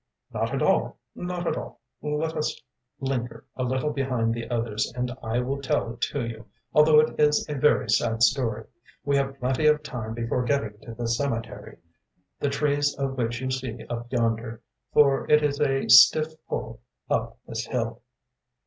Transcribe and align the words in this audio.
“Not 0.33 0.51
at 0.51 0.63
all, 0.63 0.97
not 1.13 1.45
at 1.45 1.55
all. 1.55 1.79
Let 2.01 2.35
us 2.35 2.59
linger 2.99 3.45
a 3.55 3.61
little 3.61 3.91
behind 3.91 4.33
the 4.33 4.49
others, 4.49 4.91
and 4.95 5.15
I 5.21 5.37
will 5.41 5.61
tell 5.61 5.93
it 5.93 6.03
you, 6.11 6.47
although 6.73 6.99
it 7.01 7.19
is 7.19 7.47
a 7.47 7.53
very 7.53 7.87
sad 7.87 8.23
story. 8.23 8.65
We 9.05 9.15
have 9.17 9.37
plenty 9.39 9.67
of 9.67 9.83
time 9.83 10.15
before 10.15 10.41
getting 10.43 10.79
to 10.81 10.95
the 10.95 11.07
cemetery, 11.07 11.77
the 12.39 12.49
trees 12.49 12.95
of 12.97 13.15
which 13.15 13.41
you 13.41 13.51
see 13.51 13.85
up 13.91 14.11
yonder, 14.11 14.63
for 14.91 15.29
it 15.29 15.43
is 15.43 15.59
a 15.61 15.87
stiff 15.89 16.29
pull 16.49 16.79
up 17.07 17.37
this 17.45 17.67
hill. 17.67 18.01